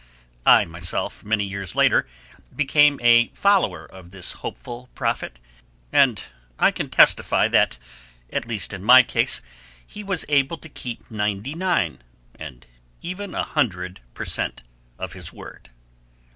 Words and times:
I 0.47 0.65
myself 0.65 1.23
many 1.23 1.43
years 1.43 1.75
later 1.75 2.07
became 2.55 2.99
a 3.03 3.27
follower 3.35 3.85
of 3.85 4.09
this 4.09 4.31
hopeful 4.31 4.89
prophet, 4.95 5.39
and 5.93 6.23
I 6.57 6.71
can 6.71 6.89
testify 6.89 7.47
that 7.49 7.77
in 8.29 8.41
my 8.83 9.03
case 9.03 9.37
at 9.37 9.43
least 9.43 9.43
he 9.85 10.03
was 10.03 10.25
able 10.27 10.57
to 10.57 10.69
keep 10.69 11.11
ninety 11.11 11.53
nine, 11.53 12.01
and 12.33 12.65
even 13.03 13.35
a 13.35 13.43
hundred, 13.43 13.99
per 14.15 14.25
cent. 14.25 14.63
of 14.97 15.13
his 15.13 15.31
word. 15.31 15.69